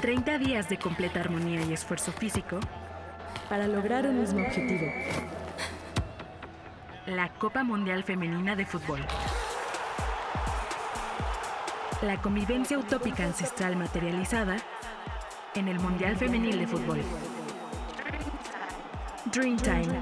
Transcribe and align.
30 0.00 0.38
días 0.38 0.68
de 0.68 0.78
completa 0.78 1.20
armonía 1.20 1.64
y 1.64 1.72
esfuerzo 1.72 2.12
físico 2.12 2.60
para 3.48 3.66
lograr 3.66 4.06
un 4.06 4.20
mismo 4.20 4.40
objetivo. 4.40 4.86
La 7.06 7.28
Copa 7.30 7.64
Mundial 7.64 8.04
Femenina 8.04 8.54
de 8.54 8.64
Fútbol. 8.64 9.00
La 12.02 12.20
convivencia 12.22 12.78
utópica 12.78 13.24
ancestral 13.24 13.74
materializada 13.74 14.56
en 15.56 15.66
el 15.66 15.80
Mundial 15.80 16.16
Femenil 16.16 16.60
de 16.60 16.66
Fútbol. 16.68 17.00
Dreamtime. 19.32 19.98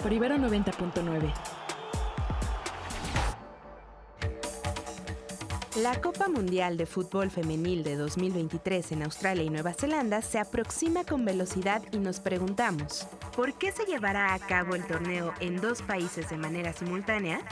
Por 0.00 0.12
Ibero 0.12 0.36
90.9. 0.36 1.32
La 5.82 6.00
Copa 6.00 6.28
Mundial 6.28 6.76
de 6.76 6.86
Fútbol 6.86 7.30
Femenil 7.30 7.84
de 7.84 7.94
2023 7.94 8.90
en 8.92 9.04
Australia 9.04 9.44
y 9.44 9.50
Nueva 9.50 9.74
Zelanda 9.74 10.22
se 10.22 10.40
aproxima 10.40 11.04
con 11.04 11.24
velocidad 11.24 11.82
y 11.92 11.98
nos 11.98 12.18
preguntamos, 12.18 13.06
¿por 13.36 13.54
qué 13.54 13.70
se 13.70 13.84
llevará 13.84 14.34
a 14.34 14.40
cabo 14.40 14.74
el 14.74 14.84
torneo 14.84 15.32
en 15.38 15.60
dos 15.60 15.82
países 15.82 16.30
de 16.30 16.36
manera 16.36 16.72
simultánea? 16.72 17.42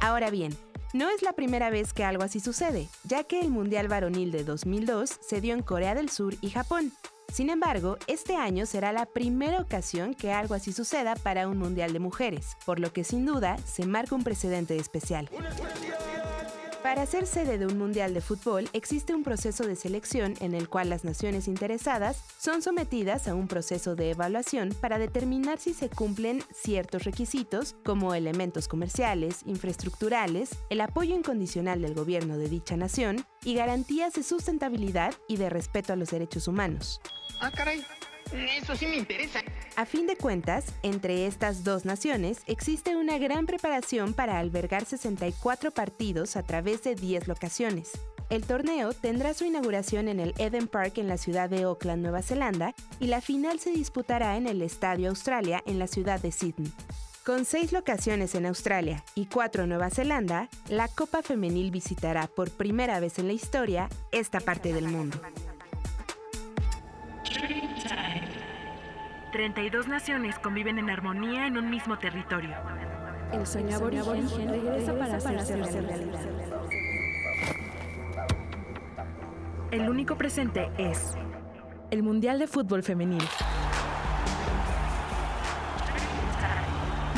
Ahora 0.00 0.28
bien, 0.28 0.54
no 0.92 1.08
es 1.08 1.22
la 1.22 1.32
primera 1.32 1.70
vez 1.70 1.94
que 1.94 2.04
algo 2.04 2.24
así 2.24 2.40
sucede, 2.40 2.88
ya 3.04 3.24
que 3.24 3.40
el 3.40 3.48
Mundial 3.48 3.88
Varonil 3.88 4.32
de 4.32 4.44
2002 4.44 5.18
se 5.26 5.40
dio 5.40 5.54
en 5.54 5.62
Corea 5.62 5.94
del 5.94 6.10
Sur 6.10 6.34
y 6.42 6.50
Japón, 6.50 6.92
sin 7.32 7.48
embargo, 7.48 7.96
este 8.08 8.36
año 8.36 8.66
será 8.66 8.92
la 8.92 9.06
primera 9.06 9.58
ocasión 9.58 10.12
que 10.12 10.32
algo 10.32 10.54
así 10.54 10.70
suceda 10.70 11.16
para 11.16 11.48
un 11.48 11.56
Mundial 11.56 11.94
de 11.94 11.98
Mujeres, 11.98 12.58
por 12.66 12.78
lo 12.78 12.92
que 12.92 13.04
sin 13.04 13.24
duda 13.24 13.56
se 13.64 13.86
marca 13.86 14.14
un 14.14 14.22
precedente 14.22 14.76
especial. 14.76 15.30
Para 16.82 17.06
ser 17.06 17.28
sede 17.28 17.58
de 17.58 17.66
un 17.66 17.78
Mundial 17.78 18.12
de 18.12 18.20
Fútbol 18.20 18.68
existe 18.72 19.14
un 19.14 19.22
proceso 19.22 19.64
de 19.64 19.76
selección 19.76 20.34
en 20.40 20.52
el 20.52 20.68
cual 20.68 20.90
las 20.90 21.04
naciones 21.04 21.46
interesadas 21.46 22.24
son 22.38 22.60
sometidas 22.60 23.28
a 23.28 23.36
un 23.36 23.46
proceso 23.46 23.94
de 23.94 24.10
evaluación 24.10 24.70
para 24.80 24.98
determinar 24.98 25.58
si 25.58 25.74
se 25.74 25.88
cumplen 25.88 26.42
ciertos 26.52 27.04
requisitos 27.04 27.76
como 27.84 28.14
elementos 28.14 28.66
comerciales, 28.66 29.42
infraestructurales, 29.46 30.50
el 30.70 30.80
apoyo 30.80 31.14
incondicional 31.14 31.82
del 31.82 31.94
gobierno 31.94 32.36
de 32.36 32.48
dicha 32.48 32.76
nación 32.76 33.24
y 33.44 33.54
garantías 33.54 34.14
de 34.14 34.24
sustentabilidad 34.24 35.14
y 35.28 35.36
de 35.36 35.50
respeto 35.50 35.92
a 35.92 35.96
los 35.96 36.10
derechos 36.10 36.48
humanos. 36.48 37.00
Ah, 37.40 37.52
caray. 37.52 37.86
Eso 38.32 38.74
sí 38.74 38.86
me 38.86 38.96
interesa. 38.96 39.40
A 39.74 39.86
fin 39.86 40.06
de 40.06 40.16
cuentas, 40.16 40.66
entre 40.82 41.26
estas 41.26 41.64
dos 41.64 41.86
naciones 41.86 42.42
existe 42.46 42.94
una 42.94 43.16
gran 43.16 43.46
preparación 43.46 44.12
para 44.12 44.38
albergar 44.38 44.84
64 44.84 45.70
partidos 45.70 46.36
a 46.36 46.42
través 46.42 46.82
de 46.82 46.94
10 46.94 47.26
locaciones. 47.26 47.92
El 48.28 48.44
torneo 48.44 48.92
tendrá 48.92 49.32
su 49.32 49.44
inauguración 49.44 50.08
en 50.08 50.20
el 50.20 50.34
Eden 50.36 50.68
Park 50.68 50.98
en 50.98 51.08
la 51.08 51.16
ciudad 51.16 51.48
de 51.48 51.62
Auckland, 51.62 52.02
Nueva 52.02 52.22
Zelanda, 52.22 52.74
y 53.00 53.06
la 53.06 53.22
final 53.22 53.60
se 53.60 53.72
disputará 53.72 54.36
en 54.36 54.46
el 54.46 54.60
Estadio 54.60 55.08
Australia 55.08 55.62
en 55.64 55.78
la 55.78 55.86
ciudad 55.86 56.20
de 56.20 56.32
Sydney. 56.32 56.72
Con 57.24 57.46
seis 57.46 57.72
locaciones 57.72 58.34
en 58.34 58.46
Australia 58.46 59.04
y 59.14 59.26
cuatro 59.26 59.62
en 59.62 59.70
Nueva 59.70 59.90
Zelanda, 59.90 60.48
la 60.68 60.88
Copa 60.88 61.22
Femenil 61.22 61.70
visitará 61.70 62.26
por 62.26 62.50
primera 62.50 63.00
vez 63.00 63.18
en 63.18 63.26
la 63.26 63.32
historia 63.32 63.88
esta 64.10 64.40
parte 64.40 64.72
del 64.74 64.88
mundo. 64.88 65.18
32 69.32 69.88
naciones 69.88 70.38
conviven 70.38 70.78
en 70.78 70.90
armonía 70.90 71.46
en 71.46 71.56
un 71.56 71.70
mismo 71.70 71.98
territorio. 71.98 72.54
El 73.32 73.46
sueño 73.46 73.76
aborigen 73.76 74.46
regresa 74.46 74.94
para 74.94 75.16
hacerse 75.16 75.56
realidad. 75.56 76.20
El 79.70 79.88
único 79.88 80.16
presente 80.16 80.70
es 80.76 81.14
el 81.90 82.02
Mundial 82.02 82.38
de 82.38 82.46
Fútbol 82.46 82.82
Femenil. 82.82 83.24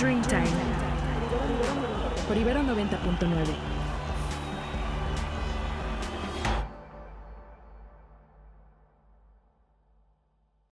Dreamtime. 0.00 0.46
Por 2.26 2.36
Ibero 2.38 2.62
90.9. 2.62 3.77